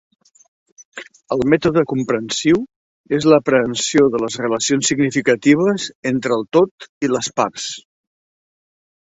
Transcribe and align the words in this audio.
El 1.35 1.43
mètode 1.53 1.83
comprensiu 1.91 2.57
és 3.17 3.27
l'aprehensió 3.33 4.07
de 4.15 4.23
les 4.25 4.39
relacions 4.47 4.91
significatives 4.93 5.87
entre 6.15 6.37
el 6.41 6.49
tot 6.59 6.89
i 7.09 7.13
les 7.15 7.31
parts. 7.43 7.71